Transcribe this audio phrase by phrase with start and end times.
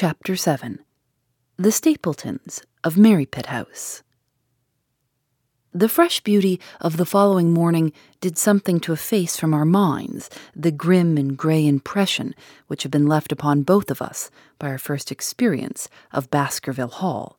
[0.00, 0.78] Chapter 7
[1.56, 4.04] The Stapletons of Merripit House.
[5.74, 10.70] The fresh beauty of the following morning did something to efface from our minds the
[10.70, 12.36] grim and grey impression
[12.68, 14.30] which had been left upon both of us
[14.60, 17.36] by our first experience of Baskerville Hall.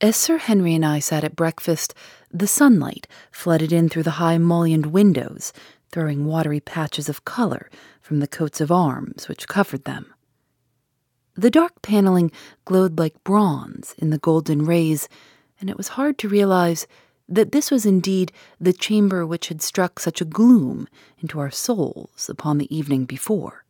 [0.00, 1.94] As Sir Henry and I sat at breakfast,
[2.32, 5.52] the sunlight flooded in through the high mullioned windows,
[5.92, 7.70] throwing watery patches of color
[8.00, 10.12] from the coats of arms which covered them.
[11.38, 12.32] The dark paneling
[12.64, 15.08] glowed like bronze in the golden rays,
[15.60, 16.88] and it was hard to realize
[17.28, 20.88] that this was indeed the chamber which had struck such a gloom
[21.20, 23.64] into our souls upon the evening before.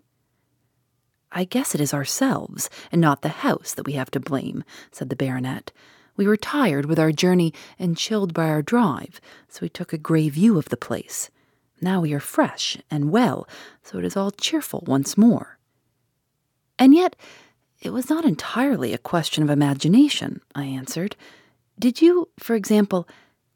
[1.31, 5.11] I guess it is ourselves and not the house that we have to blame, said
[5.11, 5.71] the baronet.
[6.17, 9.98] We were tired with our journey and chilled by our drive, so we took a
[9.98, 11.29] grey view of the place.
[11.83, 13.47] Now we are fresh and well,
[13.83, 15.59] so it is all cheerful once more.
[16.79, 17.15] And yet,
[17.81, 21.17] it was not entirely a question of imagination, I answered.
[21.79, 23.09] Did you, for example,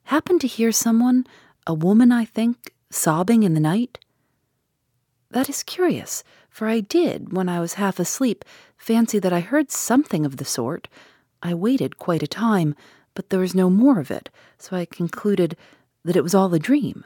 [0.04, 1.26] happen to hear someone,
[1.66, 3.98] a woman, I think, sobbing in the night?
[5.30, 8.44] That is curious, for I did, when I was half asleep,
[8.76, 10.88] fancy that I heard something of the sort.
[11.42, 12.76] I waited quite a time,
[13.14, 15.56] but there was no more of it, so I concluded
[16.04, 17.04] that it was all a dream.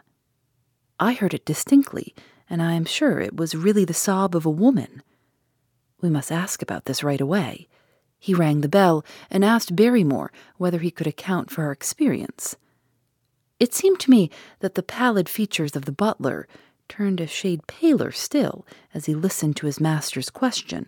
[0.99, 2.15] I heard it distinctly,
[2.51, 5.03] and I am sure it was really the sob of a woman.
[6.01, 7.69] We must ask about this right away.
[8.19, 12.57] He rang the bell and asked Barrymore whether he could account for her experience.
[13.59, 14.31] It seemed to me
[14.61, 16.47] that the pallid features of the butler
[16.89, 20.87] turned a shade paler still as he listened to his master's question.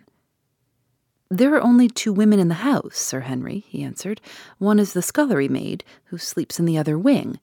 [1.29, 4.19] There are only two women in the house, Sir Henry, he answered.
[4.57, 7.39] One is the scullery maid, who sleeps in the other wing.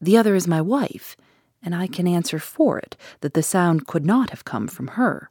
[0.00, 1.16] The other is my wife,
[1.60, 5.30] and I can answer for it that the sound could not have come from her.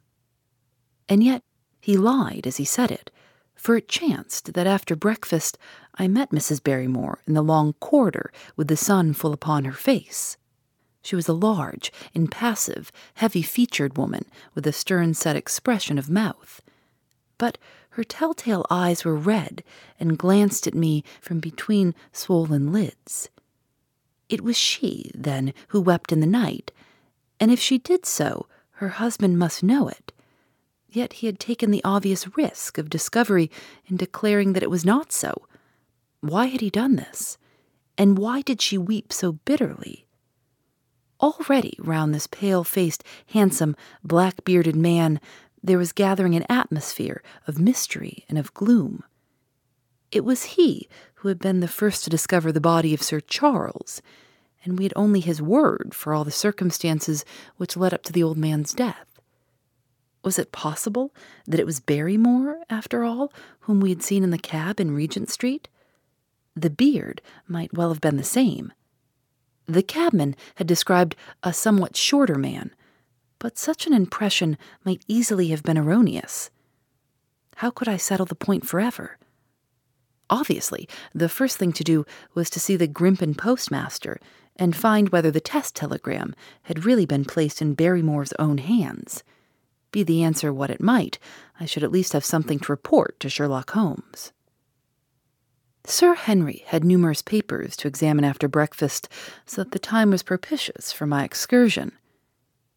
[1.08, 1.42] And yet
[1.84, 3.10] he lied as he said it,
[3.54, 5.58] for it chanced that after breakfast
[5.96, 6.62] I met Mrs.
[6.62, 10.38] Barrymore in the long corridor with the sun full upon her face.
[11.02, 14.24] She was a large, impassive, heavy featured woman
[14.54, 16.62] with a stern set expression of mouth.
[17.36, 17.58] But
[17.90, 19.62] her telltale eyes were red
[20.00, 23.28] and glanced at me from between swollen lids.
[24.30, 26.72] It was she, then, who wept in the night,
[27.38, 28.46] and if she did so,
[28.76, 30.13] her husband must know it.
[30.94, 33.50] Yet he had taken the obvious risk of discovery
[33.88, 35.48] in declaring that it was not so.
[36.20, 37.36] Why had he done this?
[37.98, 40.06] And why did she weep so bitterly?
[41.20, 45.20] Already round this pale faced, handsome, black bearded man,
[45.64, 49.02] there was gathering an atmosphere of mystery and of gloom.
[50.12, 54.00] It was he who had been the first to discover the body of Sir Charles,
[54.62, 57.24] and we had only his word for all the circumstances
[57.56, 59.13] which led up to the old man's death.
[60.24, 61.12] Was it possible
[61.46, 63.30] that it was Barrymore, after all,
[63.60, 65.68] whom we had seen in the cab in Regent Street?
[66.56, 68.72] The beard might well have been the same.
[69.66, 72.74] The cabman had described a somewhat shorter man,
[73.38, 76.50] but such an impression might easily have been erroneous.
[77.56, 79.18] How could I settle the point forever?
[80.30, 84.18] Obviously, the first thing to do was to see the Grimpen postmaster
[84.56, 89.22] and find whether the test telegram had really been placed in Barrymore's own hands.
[89.94, 91.20] Be the answer what it might,
[91.60, 94.32] I should at least have something to report to Sherlock Holmes.
[95.84, 99.08] Sir Henry had numerous papers to examine after breakfast,
[99.46, 101.92] so that the time was propitious for my excursion.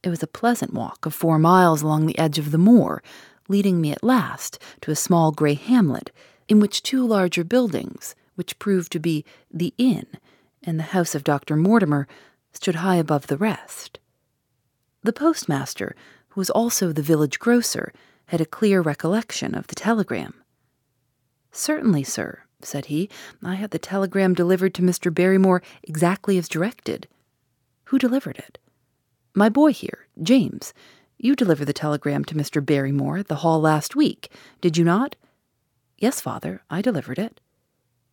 [0.03, 3.01] It was a pleasant walk of four miles along the edge of the moor,
[3.49, 6.11] leading me at last to a small grey hamlet
[6.47, 10.05] in which two larger buildings, which proved to be the inn
[10.61, 11.55] and the house of Dr.
[11.55, 12.07] Mortimer,
[12.53, 13.97] stood high above the rest.
[15.01, 15.95] The postmaster
[16.37, 17.91] who was also the village grocer,
[18.27, 20.35] had a clear recollection of the telegram.
[21.51, 23.09] Certainly, sir, said he.
[23.43, 25.11] I had the telegram delivered to Mr.
[25.11, 27.07] Barrymore exactly as directed.
[27.85, 28.59] Who delivered it?
[29.33, 30.75] My boy here, James.
[31.17, 32.63] You delivered the telegram to Mr.
[32.63, 34.31] Barrymore at the hall last week,
[34.61, 35.15] did you not?
[35.97, 37.41] Yes, father, I delivered it.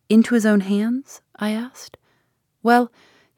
[0.09, 1.21] Into his own hands?
[1.35, 1.95] I asked.
[2.63, 2.91] Well,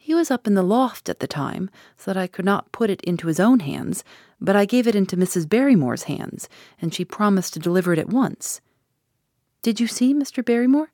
[0.07, 2.89] he was up in the loft at the time, so that I could not put
[2.89, 4.05] it into his own hands,
[4.39, 5.49] but I gave it into Mrs.
[5.49, 6.47] Barrymore's hands,
[6.81, 8.61] and she promised to deliver it at once.
[9.61, 10.45] Did you see Mr.
[10.45, 10.93] Barrymore?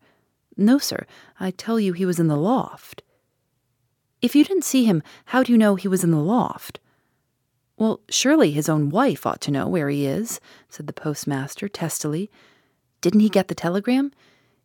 [0.58, 1.06] No, sir.
[1.40, 3.04] I tell you he was in the loft.
[4.20, 6.80] If you didn't see him, how do you know he was in the loft?
[7.78, 12.32] Well, surely his own wife ought to know where he is, said the postmaster testily.
[13.02, 14.12] Didn't he get the telegram?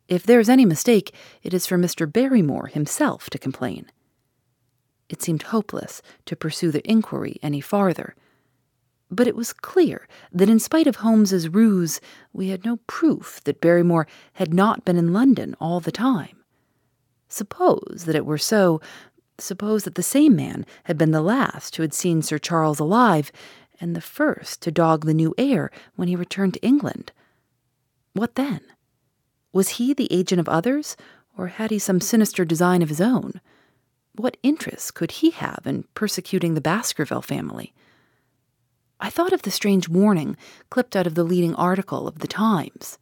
[0.07, 1.13] If there is any mistake,
[1.43, 2.11] it is for Mr.
[2.11, 3.91] Barrymore himself to complain.
[5.09, 8.15] It seemed hopeless to pursue the inquiry any farther.
[9.11, 11.99] But it was clear that in spite of Holmes's ruse,
[12.31, 16.37] we had no proof that Barrymore had not been in London all the time.
[17.27, 18.79] Suppose that it were so,
[19.39, 23.31] suppose that the same man had been the last who had seen Sir Charles alive,
[23.81, 27.11] and the first to dog the new heir when he returned to England.
[28.13, 28.61] What then?
[29.53, 30.95] Was he the agent of others,
[31.35, 33.41] or had he some sinister design of his own?
[34.15, 37.73] What interest could he have in persecuting the Baskerville family?
[38.99, 40.35] I thought of the strange warning
[40.69, 42.97] clipped out of the leading article of the Times.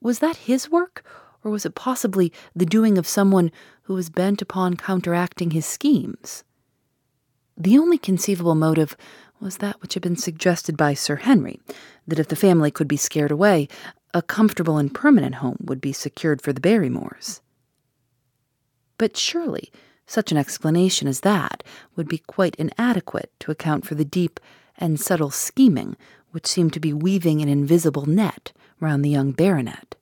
[0.00, 1.04] Was that his work,
[1.42, 3.50] or was it possibly the doing of someone
[3.82, 6.44] who was bent upon counteracting his schemes?
[7.56, 8.96] The only conceivable motive
[9.40, 11.58] was that which had been suggested by Sir Henry
[12.06, 13.66] that if the family could be scared away,
[14.14, 17.40] a comfortable and permanent home would be secured for the Barrymores.
[18.98, 19.72] But surely
[20.06, 21.62] such an explanation as that
[21.94, 24.40] would be quite inadequate to account for the deep
[24.76, 25.96] and subtle scheming
[26.30, 29.94] which seemed to be weaving an invisible net round the young baronet.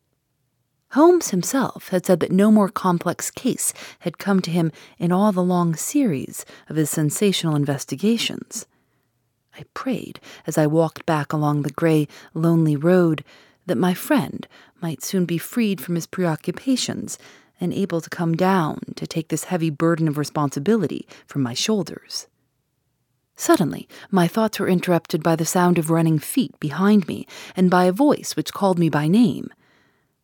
[0.93, 5.33] Holmes himself had said that no more complex case had come to him in all
[5.33, 8.67] the long series of his sensational investigations.
[9.59, 13.25] I prayed, as I walked back along the gray, lonely road,
[13.67, 14.47] that my friend
[14.81, 17.19] might soon be freed from his preoccupations
[17.61, 22.27] and able to come down to take this heavy burden of responsibility from my shoulders.
[23.37, 27.85] Suddenly, my thoughts were interrupted by the sound of running feet behind me and by
[27.85, 29.51] a voice which called me by name.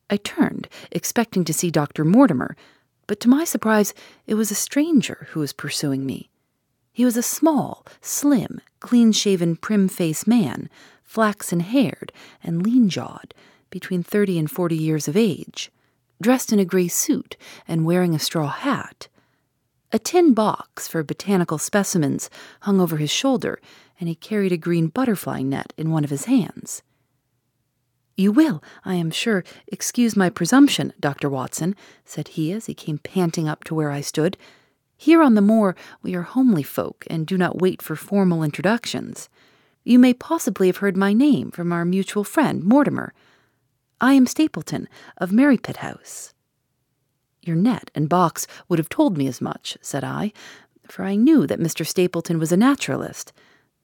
[0.08, 2.04] I turned, expecting to see Dr.
[2.04, 2.56] Mortimer,
[3.06, 3.92] but to my surprise,
[4.26, 6.30] it was a stranger who was pursuing me.
[6.92, 10.68] He was a small, slim, clean shaven, prim faced man,
[11.02, 12.12] flaxen haired
[12.42, 13.34] and lean jawed,
[13.70, 15.70] between thirty and forty years of age,
[16.22, 17.36] dressed in a gray suit
[17.68, 19.08] and wearing a straw hat.
[19.92, 22.30] A tin box for botanical specimens
[22.60, 23.60] hung over his shoulder,
[24.00, 26.82] and he carried a green butterfly net in one of his hands.
[28.16, 31.28] You will, I am sure, excuse my presumption, Dr.
[31.28, 31.74] Watson,
[32.04, 34.36] said he as he came panting up to where I stood.
[34.96, 39.28] Here on the moor we are homely folk and do not wait for formal introductions.
[39.84, 43.12] You may possibly have heard my name from our mutual friend, Mortimer.
[44.02, 46.34] I am Stapleton, of Merripit House.
[47.40, 50.32] Your net and box would have told me as much, said I,
[50.88, 51.86] for I knew that Mr.
[51.86, 53.32] Stapleton was a naturalist.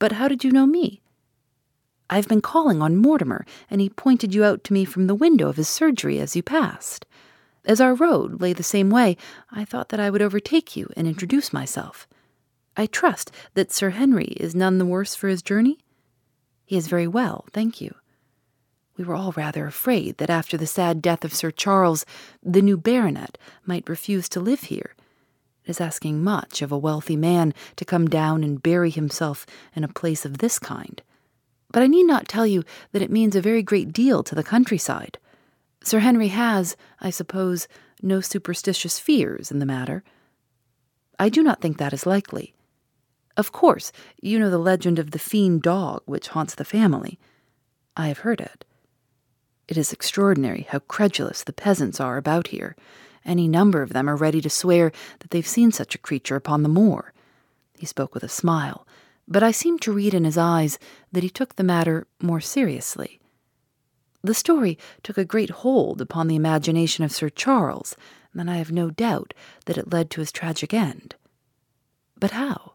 [0.00, 1.02] But how did you know me?
[2.10, 5.48] I've been calling on Mortimer, and he pointed you out to me from the window
[5.48, 7.06] of his surgery as you passed.
[7.64, 9.16] As our road lay the same way,
[9.52, 12.08] I thought that I would overtake you and introduce myself.
[12.76, 15.78] I trust that Sir Henry is none the worse for his journey?
[16.64, 17.94] He is very well, thank you.
[18.98, 22.04] We were all rather afraid that after the sad death of Sir Charles,
[22.42, 24.96] the new baronet might refuse to live here.
[25.64, 29.46] It is asking much of a wealthy man to come down and bury himself
[29.76, 31.00] in a place of this kind.
[31.70, 34.42] But I need not tell you that it means a very great deal to the
[34.42, 35.18] countryside.
[35.84, 37.68] Sir Henry has, I suppose,
[38.02, 40.02] no superstitious fears in the matter.
[41.20, 42.52] I do not think that is likely.
[43.36, 47.20] Of course, you know the legend of the fiend dog which haunts the family.
[47.96, 48.64] I have heard it.
[49.68, 52.74] It is extraordinary how credulous the peasants are about here.
[53.24, 56.62] Any number of them are ready to swear that they've seen such a creature upon
[56.62, 57.12] the moor.
[57.78, 58.86] He spoke with a smile,
[59.28, 60.78] but I seemed to read in his eyes
[61.12, 63.20] that he took the matter more seriously.
[64.22, 67.94] The story took a great hold upon the imagination of Sir Charles,
[68.34, 69.34] and I have no doubt
[69.66, 71.14] that it led to his tragic end.
[72.18, 72.72] But how?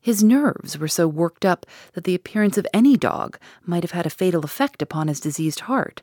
[0.00, 4.06] His nerves were so worked up that the appearance of any dog might have had
[4.06, 6.02] a fatal effect upon his diseased heart.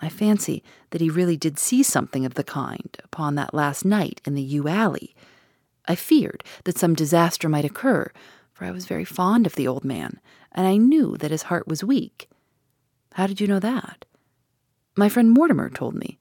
[0.00, 4.20] I fancy that he really did see something of the kind upon that last night
[4.24, 5.14] in the yew alley.
[5.86, 8.10] I feared that some disaster might occur,
[8.52, 10.20] for I was very fond of the old man,
[10.52, 12.28] and I knew that his heart was weak.
[13.14, 14.04] How did you know that?
[14.96, 16.18] My friend Mortimer told me.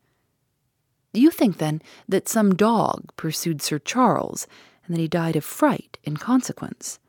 [1.14, 4.48] You think, then, that some dog pursued Sir Charles,
[4.88, 7.00] and that he died of fright in consequence?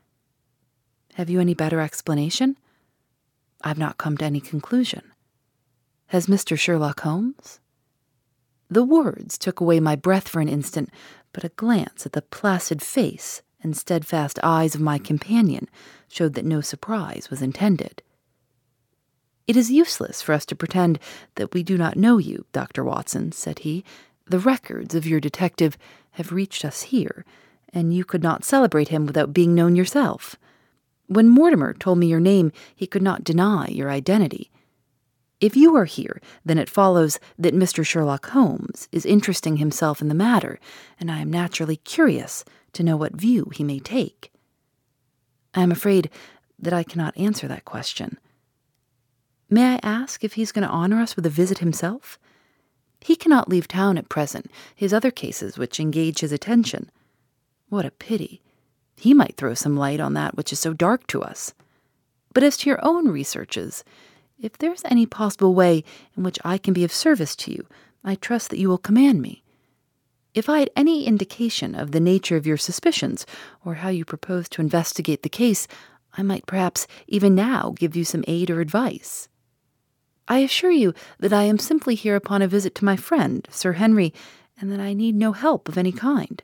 [1.15, 2.57] Have you any better explanation?
[3.63, 5.03] I've not come to any conclusion.
[6.09, 6.59] Has Mr.
[6.59, 7.61] Sherlock Holmes?
[8.71, 10.91] The words took away my breath for an instant,
[11.33, 15.69] but a glance at the placid face and steadfast eyes of my companion
[16.09, 18.03] showed that no surprise was intended.
[19.47, 20.99] It is useless for us to pretend
[21.37, 22.85] that we do not know you, Dr.
[22.85, 23.85] Watson, said he.
[24.27, 25.79] The records of your detective
[26.13, 27.25] have reached us here,
[27.73, 30.37] and you could not celebrate him without being known yourself.
[31.07, 34.51] When Mortimer told me your name, he could not deny your identity.
[35.41, 37.87] If you are here, then it follows that Mr.
[37.87, 40.59] Sherlock Holmes is interesting himself in the matter,
[40.99, 44.33] and I am naturally curious to know what view he may take.
[45.55, 46.11] I am afraid
[46.59, 48.19] that I cannot answer that question.
[49.49, 52.19] May I ask if he's going to honor us with a visit himself?
[53.01, 56.91] He cannot leave town at present, his other cases which engage his attention.
[57.69, 58.43] What a pity.
[58.97, 61.55] He might throw some light on that which is so dark to us.
[62.33, 63.85] But as to your own researches,
[64.41, 65.85] if there's any possible way
[66.17, 67.67] in which I can be of service to you,
[68.05, 69.43] I trust that you will command me.
[70.35, 73.27] If I had any indication of the nature of your suspicions,
[73.65, 75.67] or how you propose to investigate the case,
[76.17, 79.29] I might perhaps even now give you some aid or advice.
[80.29, 83.73] I assure you that I am simply here upon a visit to my friend, Sir
[83.73, 84.15] Henry,
[84.61, 86.43] and that I need no help of any kind.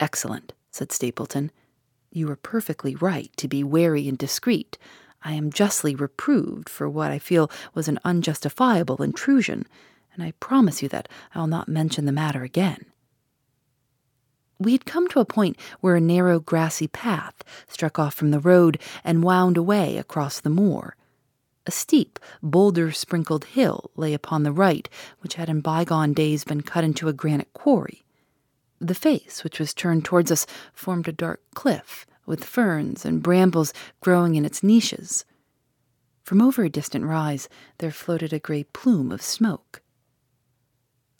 [0.00, 1.52] Excellent, said Stapleton.
[2.10, 4.78] You are perfectly right to be wary and discreet.
[5.22, 9.66] I am justly reproved for what I feel was an unjustifiable intrusion,
[10.14, 12.86] and I promise you that I will not mention the matter again.
[14.58, 18.40] We had come to a point where a narrow grassy path struck off from the
[18.40, 20.96] road and wound away across the moor.
[21.66, 24.88] A steep, boulder sprinkled hill lay upon the right,
[25.20, 28.02] which had in bygone days been cut into a granite quarry.
[28.80, 33.74] The face, which was turned towards us, formed a dark cliff, with ferns and brambles
[34.00, 35.24] growing in its niches.
[36.22, 39.82] From over a distant rise there floated a grey plume of smoke.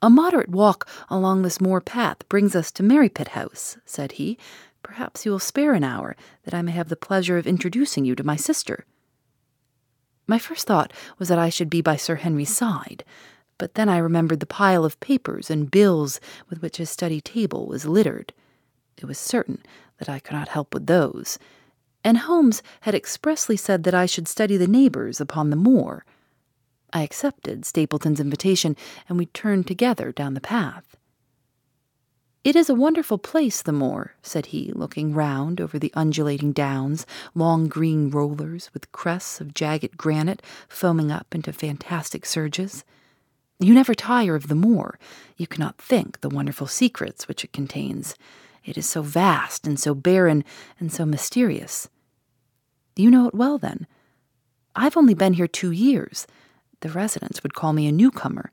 [0.01, 4.39] A moderate walk along this moor path brings us to Merripit House, said he.
[4.83, 8.15] Perhaps you will spare an hour, that I may have the pleasure of introducing you
[8.17, 8.87] to my sister.
[10.27, 13.05] My first thought was that I should be by Sir Henry's side,
[13.61, 17.67] but then I remembered the pile of papers and bills with which his study table
[17.67, 18.33] was littered.
[18.97, 19.63] It was certain
[19.99, 21.39] that I could not help with those,
[22.03, 26.07] and Holmes had expressly said that I should study the neighbors upon the moor.
[26.95, 28.77] I accepted Stapleton's invitation,
[29.11, 30.97] and we turned together down the path.
[32.43, 37.05] It is a wonderful place, the moor, said he, looking round over the undulating downs,
[37.35, 42.87] long green rollers with crests of jagged granite foaming up into fantastic surges.
[43.61, 44.99] You never tire of the moor.
[45.37, 48.15] You cannot think the wonderful secrets which it contains.
[48.65, 50.45] It is so vast and so barren
[50.79, 51.89] and so mysterious.
[52.97, 53.87] You know it well, then.
[54.75, 56.27] I've only been here two years,
[56.81, 58.51] the residents would call me a newcomer.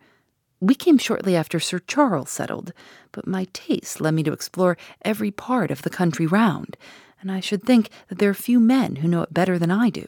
[0.59, 2.73] We came shortly after Sir Charles settled,
[3.11, 6.75] but my taste led me to explore every part of the country round,
[7.21, 9.89] and I should think that there are few men who know it better than I
[9.89, 10.05] do.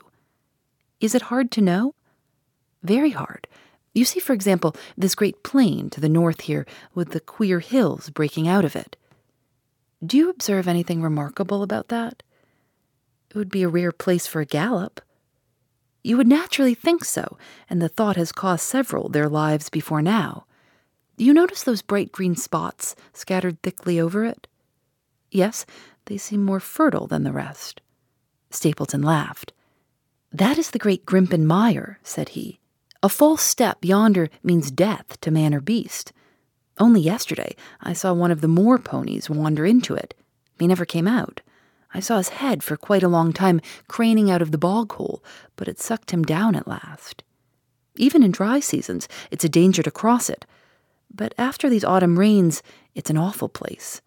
[0.99, 1.93] Is it hard to know?
[2.83, 3.47] Very hard.
[3.99, 6.65] You see, for example, this great plain to the north here,
[6.95, 8.95] with the queer hills breaking out of it.
[10.01, 12.23] Do you observe anything remarkable about that?
[13.29, 15.01] It would be a rare place for a gallop.
[16.01, 17.37] You would naturally think so,
[17.69, 20.45] and the thought has cost several their lives before now.
[21.17, 24.47] You notice those bright green spots scattered thickly over it?
[25.29, 25.65] Yes,
[26.05, 27.81] they seem more fertile than the rest.
[28.49, 29.51] Stapleton laughed.
[30.31, 32.61] That is the great Grimpen Mire, said he.
[33.01, 36.11] A false step yonder means death to man or beast.
[36.77, 40.13] Only yesterday I saw one of the moor ponies wander into it.
[40.59, 41.39] He never came out.
[41.93, 45.23] I saw his head for quite a long time craning out of the bog hole,
[45.55, 47.23] but it sucked him down at last.
[47.95, 50.45] Even in dry seasons, it's a danger to cross it.
[51.13, 52.61] But after these autumn rains,
[52.95, 54.01] it's an awful place.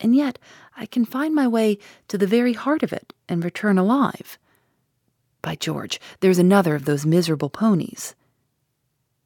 [0.00, 0.38] And yet,
[0.76, 4.36] I can find my way to the very heart of it and return alive.
[5.42, 8.14] By George, there's another of those miserable ponies.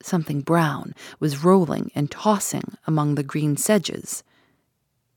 [0.03, 4.23] Something brown was rolling and tossing among the green sedges.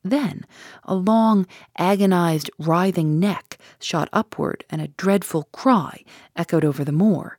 [0.04, 0.46] Then
[0.84, 1.46] a long,
[1.77, 6.04] agonized, writhing neck shot upward, and a dreadful cry
[6.36, 7.38] echoed over the moor.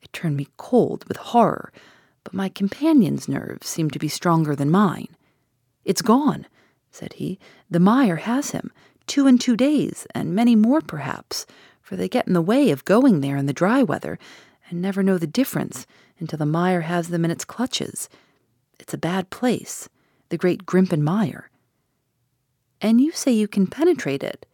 [0.00, 1.72] It turned me cold with horror,
[2.22, 5.08] but my companion's nerves seemed to be stronger than mine.
[5.84, 6.46] It's gone,
[6.92, 7.38] said he.
[7.68, 8.70] The mire has him.
[9.06, 11.46] Two in two days, and many more perhaps,
[11.90, 14.16] for they get in the way of going there in the dry weather,
[14.70, 15.86] and never know the difference
[16.20, 18.08] until the mire has them in its clutches.
[18.78, 19.88] It's a bad place,
[20.28, 21.50] the great Grimpen Mire
[22.80, 24.46] and you say you can penetrate it.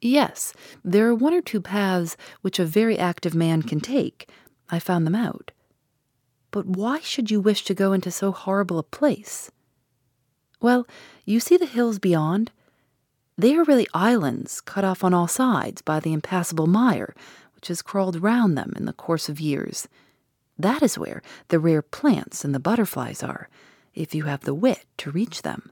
[0.00, 0.52] Yes,
[0.84, 4.28] there are one or two paths which a very active man can take.
[4.68, 5.52] I found them out.
[6.50, 9.50] But why should you wish to go into so horrible a place?
[10.60, 10.86] Well,
[11.24, 12.50] you see the hills beyond?
[13.38, 17.14] They are really islands cut off on all sides by the impassable mire,
[17.54, 19.88] which has crawled round them in the course of years.
[20.58, 23.50] That is where the rare plants and the butterflies are,
[23.94, 25.70] if you have the wit to reach them.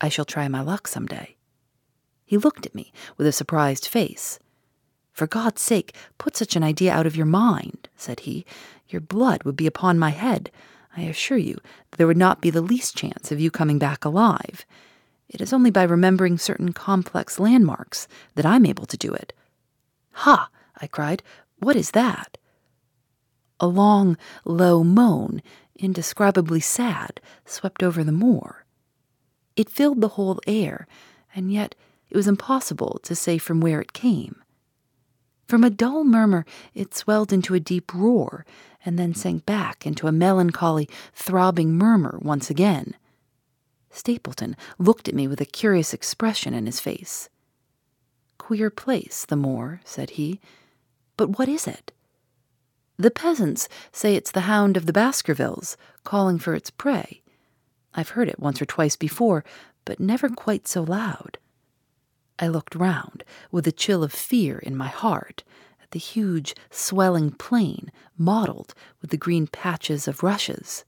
[0.00, 1.36] I shall try my luck some day.
[2.24, 4.38] He looked at me with a surprised face.
[5.12, 8.46] For God's sake, put such an idea out of your mind, said he.
[8.88, 10.50] Your blood would be upon my head.
[10.96, 11.58] I assure you
[11.96, 14.64] there would not be the least chance of you coming back alive.
[15.28, 19.32] It is only by remembering certain complex landmarks that I'm able to do it.
[20.12, 20.50] Ha!
[20.80, 21.22] I cried.
[21.58, 22.38] What is that?
[23.60, 25.42] A long, low moan,
[25.76, 28.64] indescribably sad, swept over the moor.
[29.56, 30.86] It filled the whole air,
[31.34, 31.74] and yet
[32.10, 34.42] it was impossible to say from where it came.
[35.46, 38.44] From a dull murmur, it swelled into a deep roar,
[38.84, 42.96] and then sank back into a melancholy, throbbing murmur once again.
[43.92, 47.28] Stapleton looked at me with a curious expression in his face.
[48.38, 50.40] Queer place, the moor, said he.
[51.16, 51.92] But what is it?
[52.96, 57.22] The peasants say it's the hound of the Baskervilles, calling for its prey.
[57.94, 59.44] I've heard it once or twice before,
[59.84, 61.38] but never quite so loud.
[62.38, 65.44] I looked round, with a chill of fear in my heart,
[65.82, 70.84] at the huge, swelling plain mottled with the green patches of rushes.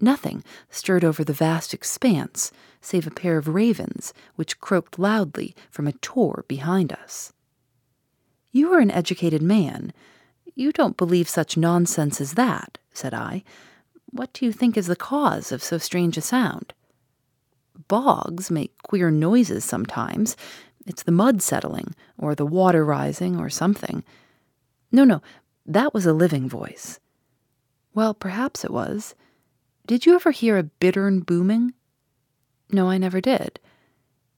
[0.00, 5.86] Nothing stirred over the vast expanse save a pair of ravens which croaked loudly from
[5.86, 7.32] a tor behind us.
[8.50, 9.92] You are an educated man.
[10.54, 13.44] You don't believe such nonsense as that, said I.
[14.10, 16.72] What do you think is the cause of so strange a sound?
[17.86, 20.36] Bogs make queer noises sometimes.
[20.86, 24.02] It's the mud settling, or the water rising, or something.
[24.90, 25.22] No, no,
[25.66, 26.98] that was a living voice.
[27.94, 29.14] Well, perhaps it was.
[29.86, 31.74] Did you ever hear a bittern booming?
[32.70, 33.58] No, I never did.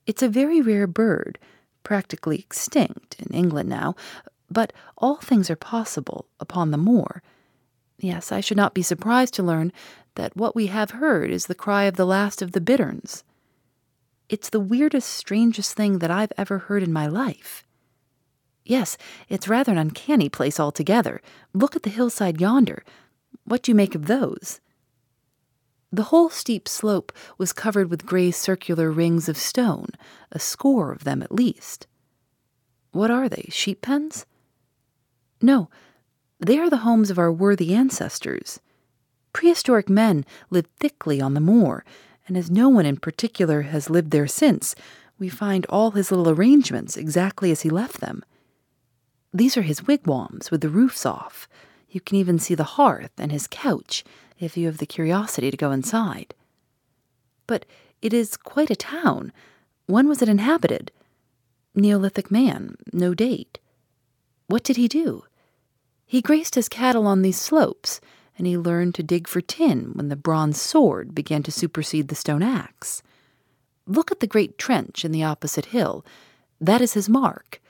[0.07, 1.39] It's a very rare bird,
[1.85, 3.95] practically extinct in England now,
[4.51, 7.23] but all things are possible upon the moor.
[7.99, 9.73] Yes, I should not be surprised to learn
[10.15, 13.25] that what we have heard is the cry of the last of the bitterns.
[14.29, 17.65] It's the weirdest, strangest thing that I've ever heard in my life.
[18.65, 18.97] Yes,
[19.29, 21.21] it's rather an uncanny place altogether.
[21.53, 22.85] Look at the hillside yonder.
[23.45, 24.61] What do you make of those?
[25.95, 29.89] The whole steep slope was covered with gray circular rings of stone,
[30.31, 31.87] a score of them at least.
[32.93, 34.25] What are they, sheep pens?
[35.43, 35.69] No,
[36.41, 38.59] they are the homes of our worthy ancestors.
[39.35, 41.85] Prehistoric men lived thickly on the moor,
[42.27, 44.75] and as no one in particular has lived there since,
[45.19, 48.25] we find all his little arrangements exactly as he left them.
[49.33, 51.49] These are his wigwams with the roofs off.
[51.89, 54.05] You can even see the hearth and his couch
[54.43, 56.35] if you have the curiosity to go inside.
[57.47, 57.65] But
[58.01, 59.33] it is quite a town.
[59.87, 60.91] When was it inhabited?
[61.75, 63.59] Neolithic man, no date.
[64.47, 65.25] What did he do?
[66.05, 68.01] He graced his cattle on these slopes,
[68.37, 72.15] and he learned to dig for tin when the bronze sword began to supersede the
[72.15, 73.03] stone axe.
[73.87, 76.05] Look at the great trench in the opposite hill.
[76.61, 77.61] That is his mark.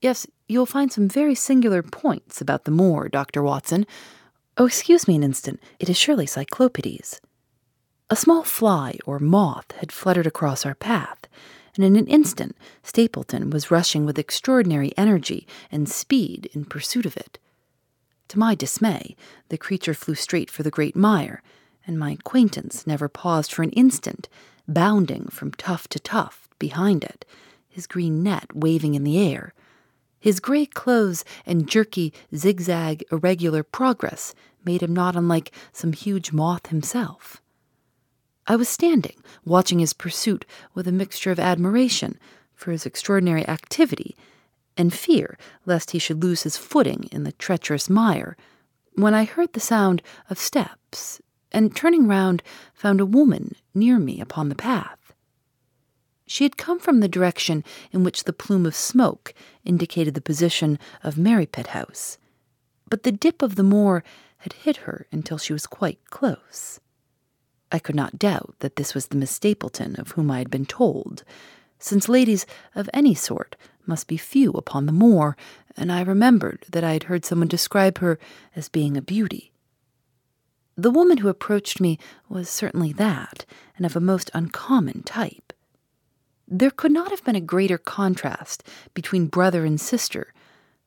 [0.00, 3.42] Yes, you'll find some very singular points about the moor, Dr.
[3.42, 3.86] Watson,
[4.60, 5.58] Oh, excuse me an instant.
[5.78, 7.18] It is surely Cyclopides.
[8.10, 11.20] A small fly or moth had fluttered across our path,
[11.74, 17.16] and in an instant Stapleton was rushing with extraordinary energy and speed in pursuit of
[17.16, 17.38] it.
[18.28, 19.16] To my dismay,
[19.48, 21.42] the creature flew straight for the great mire,
[21.86, 24.28] and my acquaintance never paused for an instant,
[24.68, 27.24] bounding from tuft to tuft behind it,
[27.66, 29.54] his green net waving in the air.
[30.20, 36.66] His gray clothes and jerky, zigzag, irregular progress made him not unlike some huge moth
[36.66, 37.40] himself.
[38.46, 42.18] I was standing, watching his pursuit with a mixture of admiration
[42.54, 44.14] for his extraordinary activity
[44.76, 48.36] and fear lest he should lose his footing in the treacherous mire,
[48.94, 51.20] when I heard the sound of steps,
[51.52, 52.42] and turning round,
[52.74, 54.99] found a woman near me upon the path.
[56.30, 60.78] She had come from the direction in which the plume of smoke indicated the position
[61.02, 62.18] of Merripit House,
[62.88, 64.04] but the dip of the moor
[64.36, 66.78] had hit her until she was quite close.
[67.72, 70.66] I could not doubt that this was the Miss Stapleton of whom I had been
[70.66, 71.24] told,
[71.80, 75.36] since ladies of any sort must be few upon the moor,
[75.76, 78.20] and I remembered that I had heard someone describe her
[78.54, 79.50] as being a beauty.
[80.76, 83.44] The woman who approached me was certainly that,
[83.76, 85.49] and of a most uncommon type.
[86.50, 90.34] There could not have been a greater contrast between brother and sister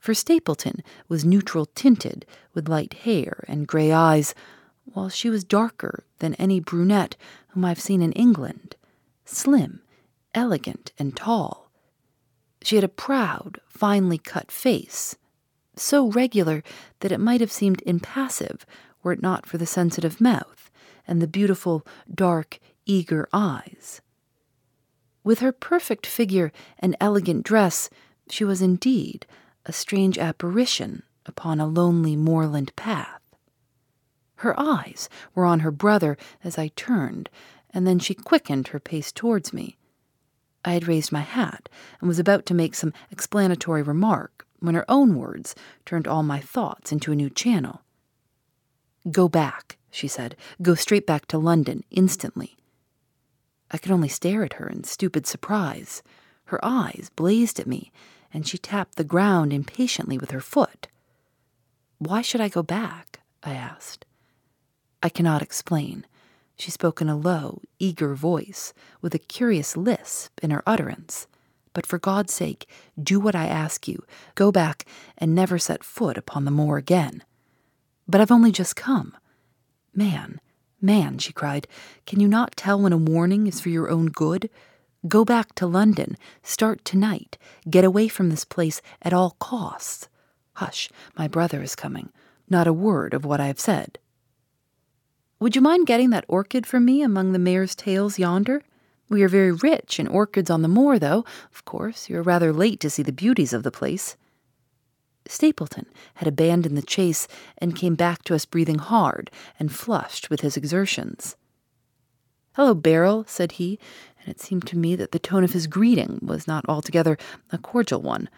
[0.04, 4.36] for Stapleton was neutral tinted, with light hair and grey eyes,
[4.84, 7.16] while she was darker than any brunette
[7.52, 8.76] whom I've seen in England,
[9.24, 9.80] slim,
[10.36, 11.72] elegant, and tall.
[12.62, 15.16] She had a proud, finely cut face,
[15.78, 16.64] so regular
[17.00, 18.66] that it might have seemed impassive
[19.04, 20.70] were it not for the sensitive mouth
[21.08, 24.02] and the beautiful, dark, eager eyes.
[25.24, 27.90] With her perfect figure and elegant dress,
[28.30, 29.26] she was indeed
[29.66, 33.22] a strange apparition upon a lonely moorland path.
[34.38, 37.30] Her eyes were on her brother as I turned,
[37.70, 39.78] and then she quickened her pace towards me.
[40.66, 44.86] I had raised my hat and was about to make some explanatory remark when her
[44.90, 45.56] own words
[45.86, 47.82] turned all my thoughts into a new channel.
[49.12, 50.36] Go back, she said.
[50.62, 52.58] Go straight back to London, instantly.
[53.74, 56.04] I could only stare at her in stupid surprise.
[56.46, 57.92] Her eyes blazed at me,
[58.32, 60.88] and she tapped the ground impatiently with her foot.
[61.98, 63.22] Why should I go back?
[63.42, 64.06] I asked.
[65.02, 66.06] I cannot explain.
[66.56, 71.28] She spoke in a low, eager voice, with a curious lisp in her utterance.
[71.74, 72.70] But for God's sake,
[73.02, 74.06] do what I ask you.
[74.36, 74.86] Go back
[75.18, 77.24] and never set foot upon the moor again.
[78.08, 79.18] But I've only just come.
[79.96, 80.40] Man,
[80.84, 81.68] man, she cried,
[82.06, 84.50] can you not tell when a warning is for your own good?
[85.08, 86.18] Go back to London.
[86.44, 87.38] Start tonight.
[87.70, 90.08] Get away from this place at all costs.
[90.54, 92.10] Hush, my brother is coming.
[92.50, 93.98] Not a word of what I have said.
[95.40, 98.62] Would you mind getting that orchid for me among the mare's tails yonder?
[99.10, 101.26] We are very rich in orchids on the moor, though.
[101.54, 104.16] Of course, you are rather late to see the beauties of the place.
[105.28, 110.42] Stapleton had abandoned the chase and came back to us breathing hard and flushed with
[110.42, 111.36] his exertions.
[112.56, 113.80] Hello, Beryl, said he,
[114.20, 117.18] and it seemed to me that the tone of his greeting was not altogether
[117.52, 118.30] a cordial one.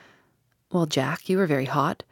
[0.71, 2.04] Well, Jack, you are very hot.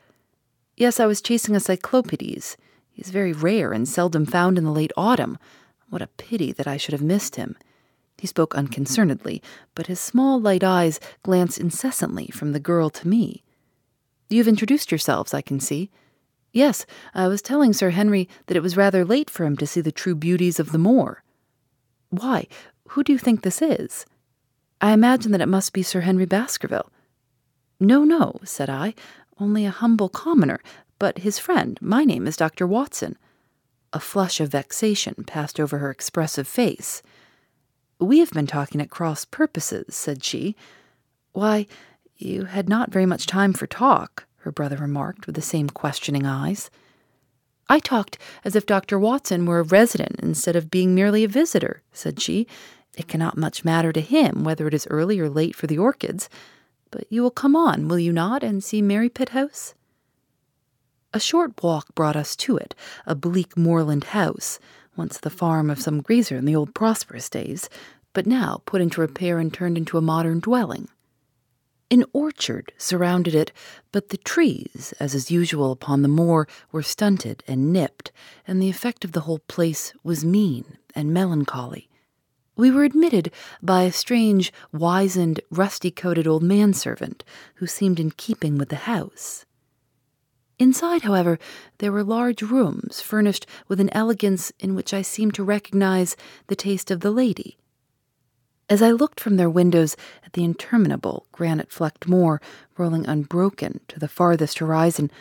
[0.75, 2.55] Yes, I was chasing a cyclopides.
[2.91, 5.37] He is very rare and seldom found in the late autumn.
[5.89, 7.55] What a pity that I should have missed him.
[8.17, 9.41] He spoke unconcernedly,
[9.75, 13.43] but his small light eyes glanced incessantly from the girl to me.
[14.33, 15.91] You've introduced yourselves, I can see.
[16.51, 19.79] Yes, I was telling Sir Henry that it was rather late for him to see
[19.79, 21.21] the true beauties of the moor.
[22.09, 22.47] Why,
[22.89, 24.07] who do you think this is?
[24.81, 26.91] I imagine that it must be Sir Henry Baskerville.
[27.79, 28.95] No, no, said I,
[29.39, 30.61] only a humble commoner,
[30.97, 31.77] but his friend.
[31.79, 32.65] My name is Dr.
[32.65, 33.19] Watson.
[33.93, 37.03] A flush of vexation passed over her expressive face.
[37.99, 40.55] We have been talking at cross purposes, said she.
[41.33, 41.67] Why,
[42.23, 46.25] you had not very much time for talk, her brother remarked with the same questioning
[46.25, 46.69] eyes.
[47.69, 48.99] I talked as if Dr.
[48.99, 52.45] Watson were a resident instead of being merely a visitor, said she.
[52.95, 56.29] It cannot much matter to him whether it is early or late for the orchids.
[56.91, 59.73] But you will come on, will you not, and see Merripit House?
[61.13, 64.59] A short walk brought us to it, a bleak moorland house,
[64.95, 67.69] once the farm of some grazer in the old prosperous days,
[68.13, 70.87] but now put into repair and turned into a modern dwelling.
[71.93, 73.51] An orchard surrounded it,
[73.91, 78.11] but the trees, as is usual upon the moor, were stunted and nipped,
[78.47, 81.91] and the effect of the whole place was mean and melancholy.
[82.55, 87.23] We were admitted by a strange, wizened, rusty coated old manservant
[87.57, 89.45] who seemed in keeping with the house.
[90.57, 91.37] Inside, however,
[91.77, 96.15] there were large rooms furnished with an elegance in which I seemed to recognize
[96.47, 97.59] the taste of the lady
[98.69, 99.95] as I looked from their windows
[100.25, 102.41] at the interminable granite flecked moor
[102.77, 105.11] rolling unbroken to the farthest horizon,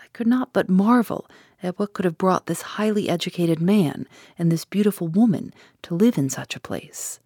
[0.00, 1.28] I could not but marvel
[1.62, 4.06] at what could have brought this highly educated man
[4.38, 7.20] and this beautiful woman to live in such a place.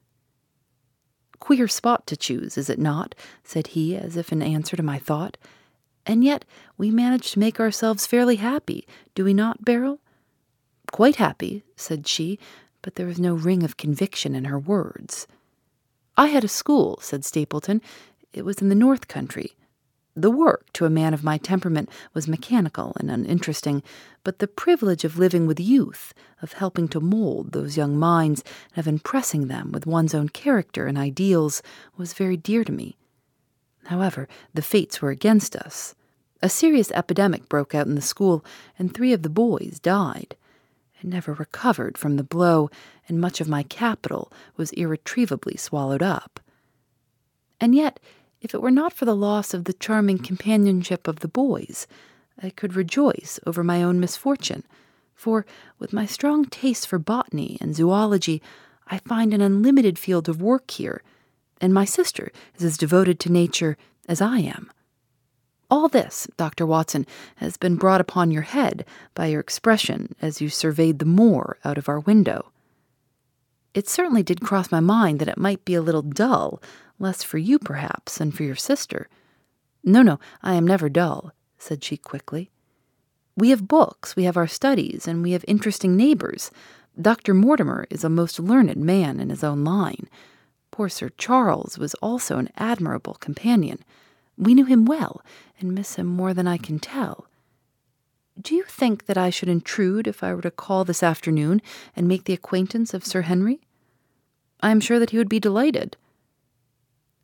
[1.38, 3.14] Queer spot to choose, is it not?
[3.44, 5.36] said he, as if in answer to my thought.
[6.06, 6.44] And yet
[6.76, 10.00] we manage to make ourselves fairly happy, do we not, Beryl?
[10.90, 12.38] Quite happy, said she,
[12.80, 15.26] but there was no ring of conviction in her words.
[16.16, 17.80] I had a school, said Stapleton.
[18.32, 19.52] It was in the North Country.
[20.14, 23.82] The work, to a man of my temperament, was mechanical and uninteresting,
[24.24, 28.44] but the privilege of living with youth, of helping to mold those young minds,
[28.74, 31.62] and of impressing them with one's own character and ideals,
[31.96, 32.98] was very dear to me.
[33.86, 35.94] However, the fates were against us.
[36.42, 38.44] A serious epidemic broke out in the school,
[38.78, 40.36] and three of the boys died.
[41.02, 42.70] I never recovered from the blow,
[43.08, 46.38] and much of my capital was irretrievably swallowed up.
[47.60, 47.98] And yet,
[48.40, 51.86] if it were not for the loss of the charming companionship of the boys,
[52.42, 54.64] I could rejoice over my own misfortune,
[55.14, 55.46] for,
[55.78, 58.42] with my strong taste for botany and zoology,
[58.88, 61.02] I find an unlimited field of work here,
[61.60, 63.76] and my sister is as devoted to nature
[64.08, 64.70] as I am.
[65.72, 66.66] All this, Dr.
[66.66, 67.06] Watson,
[67.36, 71.78] has been brought upon your head by your expression as you surveyed the moor out
[71.78, 72.52] of our window.
[73.72, 76.62] It certainly did cross my mind that it might be a little dull,
[76.98, 79.08] less for you, perhaps, than for your sister.
[79.82, 82.50] No, no, I am never dull, said she quickly.
[83.34, 86.50] We have books, we have our studies, and we have interesting neighbors.
[87.00, 87.32] Dr.
[87.32, 90.10] Mortimer is a most learned man in his own line.
[90.70, 93.82] Poor Sir Charles was also an admirable companion.
[94.36, 95.22] We knew him well,
[95.60, 97.26] and miss him more than I can tell.
[98.40, 101.60] Do you think that I should intrude if I were to call this afternoon
[101.94, 103.60] and make the acquaintance of Sir Henry?
[104.60, 105.96] I am sure that he would be delighted.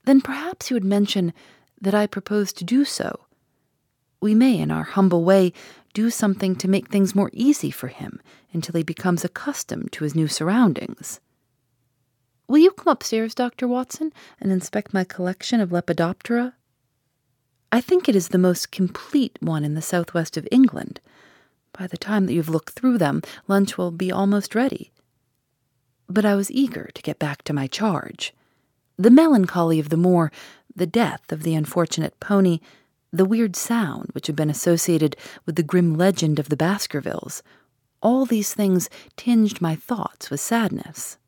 [0.05, 1.33] Then perhaps you would mention
[1.81, 3.21] that I propose to do so.
[4.21, 5.53] We may, in our humble way,
[5.95, 8.21] do something to make things more easy for him
[8.53, 11.21] until he becomes accustomed to his new surroundings.
[12.49, 13.69] Will you come upstairs, Dr.
[13.69, 16.55] Watson, and inspect my collection of Lepidoptera?
[17.71, 21.01] I think it is the most complete one in the southwest of England.
[21.79, 24.91] By the time that you've looked through them, lunch will be almost ready.
[26.09, 28.33] But I was eager to get back to my charge.
[28.97, 30.33] The melancholy of the moor,
[30.75, 32.61] the death of the unfortunate pony,
[33.13, 37.43] the weird sound which had been associated with the grim legend of the Baskervilles,
[38.01, 41.19] all these things tinged my thoughts with sadness.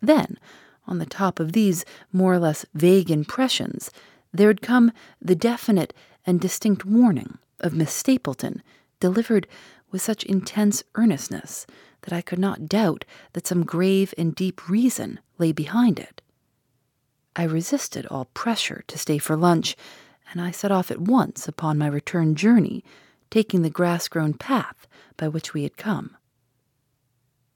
[0.00, 0.38] Then,
[0.86, 3.90] on the top of these more or less vague impressions,
[4.32, 5.92] there had come the definite
[6.26, 8.62] and distinct warning of Miss Stapleton,
[9.00, 9.46] delivered
[9.90, 11.66] with such intense earnestness
[12.02, 16.20] that I could not doubt that some grave and deep reason lay behind it.
[17.36, 19.76] I resisted all pressure to stay for lunch,
[20.30, 22.84] and I set off at once upon my return journey,
[23.30, 26.16] taking the grass grown path by which we had come.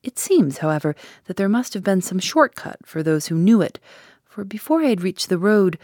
[0.03, 3.81] It seems, however, that there must have been some shortcut for those who knew it,
[4.25, 5.79] for before I had reached the road,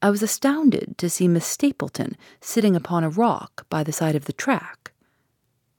[0.00, 4.26] I was astounded to see Miss Stapleton sitting upon a rock by the side of
[4.26, 4.92] the track.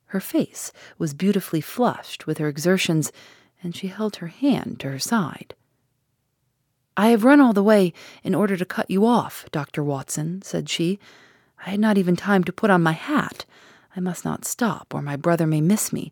[0.08, 3.14] Her face was beautifully flushed with her exertions,
[3.64, 5.54] and she held her hand to her side.
[6.98, 9.84] I have run all the way in order to cut you off, Dr.
[9.84, 11.00] Watson, said she.
[11.66, 13.46] I had not even time to put on my hat.
[13.96, 16.12] I must not stop, or my brother may miss me.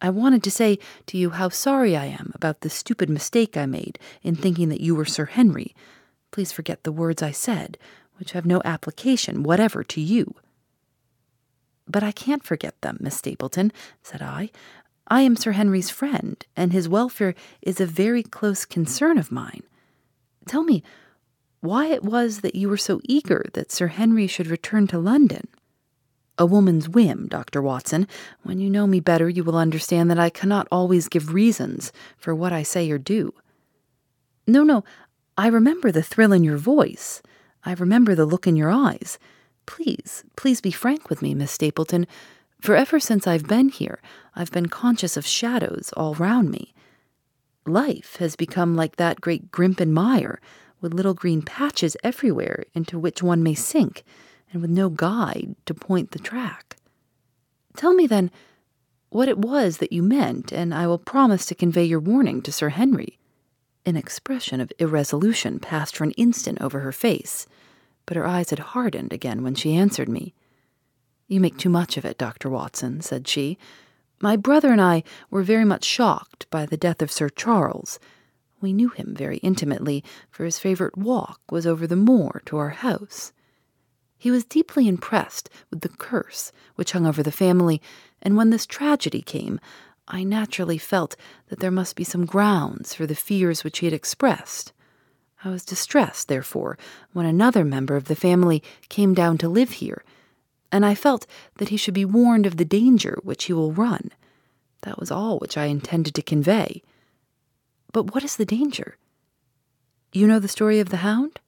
[0.00, 3.66] I wanted to say to you how sorry I am about the stupid mistake I
[3.66, 5.74] made in thinking that you were Sir Henry.
[6.30, 7.78] Please forget the words I said,
[8.18, 10.34] which have no application whatever to you.
[11.86, 14.50] But I can't forget them, Miss Stapleton, said I.
[15.08, 19.62] I am Sir Henry's friend, and his welfare is a very close concern of mine.
[20.46, 20.82] Tell me
[21.60, 25.48] why it was that you were so eager that Sir Henry should return to London.
[26.36, 27.60] A woman's whim, Dr.
[27.60, 28.06] Watson.
[28.42, 32.34] When you know me better, you will understand that I cannot always give reasons for
[32.34, 33.34] what I say or do.
[34.46, 34.84] No, no,
[35.38, 37.22] I remember the thrill in your voice.
[37.64, 39.20] I remember the look in your eyes.
[39.66, 42.08] Please, please be frank with me, Miss Stapleton,
[42.60, 44.00] for ever since I've been here,
[44.34, 46.74] I've been conscious of shadows all round me.
[47.64, 50.40] Life has become like that great Grimpen mire,
[50.80, 54.02] with little green patches everywhere into which one may sink,
[54.52, 56.78] and with no guide to point the track.
[57.76, 58.32] Tell me, then,
[59.10, 62.50] what it was that you meant, and I will promise to convey your warning to
[62.50, 63.20] Sir Henry.
[63.88, 67.46] An expression of irresolution passed for an instant over her face,
[68.04, 70.34] but her eyes had hardened again when she answered me.
[71.26, 72.50] You make too much of it, Dr.
[72.50, 73.56] Watson, said she.
[74.20, 77.98] My brother and I were very much shocked by the death of Sir Charles.
[78.60, 82.68] We knew him very intimately, for his favorite walk was over the moor to our
[82.68, 83.32] house.
[84.18, 87.80] He was deeply impressed with the curse which hung over the family,
[88.20, 89.58] and when this tragedy came,
[90.08, 91.14] I naturally felt
[91.48, 94.72] that there must be some grounds for the fears which he had expressed.
[95.44, 96.76] I was distressed, therefore,
[97.12, 100.02] when another member of the family came down to live here
[100.70, 104.10] and I felt that he should be warned of the danger which he will run.
[104.82, 106.82] That was all which I intended to convey.
[107.92, 108.96] But what is the danger?
[110.12, 111.40] You know the story of the hound?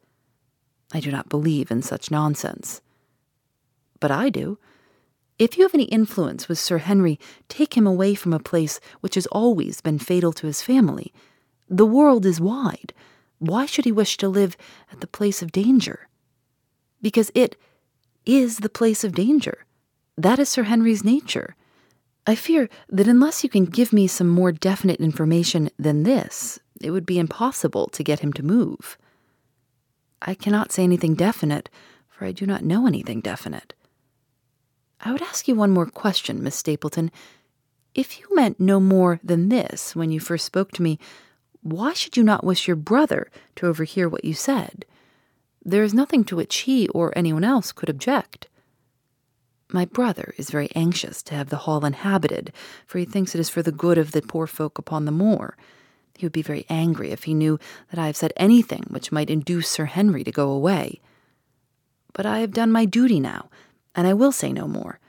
[0.92, 2.80] I do not believe in such nonsense.
[4.00, 4.58] But I do.
[5.40, 9.14] If you have any influence with Sir Henry, take him away from a place which
[9.14, 11.14] has always been fatal to his family.
[11.66, 12.92] The world is wide.
[13.38, 14.54] Why should he wish to live
[14.92, 16.10] at the place of danger?
[17.00, 17.56] Because it
[18.26, 19.64] is the place of danger.
[20.18, 21.56] That is Sir Henry's nature.
[22.26, 26.90] I fear that unless you can give me some more definite information than this, it
[26.90, 28.98] would be impossible to get him to move.
[30.20, 31.70] I cannot say anything definite,
[32.10, 33.72] for I do not know anything definite.
[35.02, 37.10] I would ask you one more question, Miss Stapleton.
[37.94, 40.98] If you meant no more than this when you first spoke to me,
[41.62, 44.84] why should you not wish your brother to overhear what you said?
[45.64, 48.48] There is nothing to which he or anyone else could object.
[49.72, 52.52] My brother is very anxious to have the hall inhabited,
[52.86, 55.56] for he thinks it is for the good of the poor folk upon the moor.
[56.16, 57.58] He would be very angry if he knew
[57.90, 61.00] that I have said anything which might induce Sir Henry to go away.
[62.12, 63.48] But I have done my duty now,
[63.94, 65.00] and I will say no more.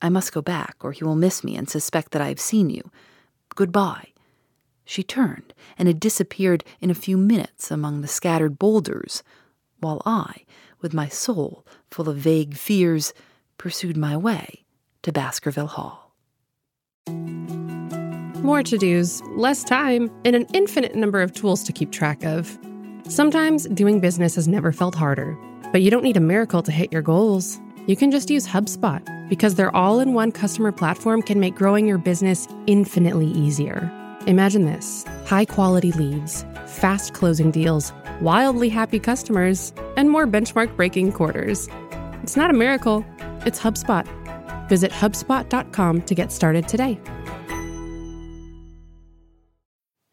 [0.00, 2.70] I must go back, or he will miss me and suspect that I have seen
[2.70, 2.90] you.
[3.54, 4.08] Goodbye.
[4.84, 9.22] She turned and had disappeared in a few minutes among the scattered boulders
[9.80, 10.44] while I,
[10.80, 13.14] with my soul full of vague fears,
[13.58, 14.64] pursued my way
[15.02, 16.14] to Baskerville Hall.
[18.42, 22.58] More to dos, less time, and an infinite number of tools to keep track of.
[23.08, 25.38] Sometimes doing business has never felt harder,
[25.70, 27.60] but you don't need a miracle to hit your goals.
[27.88, 31.88] You can just use HubSpot because their all in one customer platform can make growing
[31.88, 33.90] your business infinitely easier.
[34.28, 41.10] Imagine this high quality leads, fast closing deals, wildly happy customers, and more benchmark breaking
[41.10, 41.68] quarters.
[42.22, 43.04] It's not a miracle,
[43.44, 44.06] it's HubSpot.
[44.68, 47.00] Visit HubSpot.com to get started today.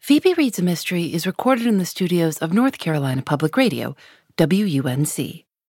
[0.00, 3.94] Phoebe Reads a Mystery is recorded in the studios of North Carolina Public Radio,
[4.38, 5.44] WUNC.